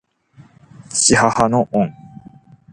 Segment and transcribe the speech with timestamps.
[0.89, 1.93] 父母の恩。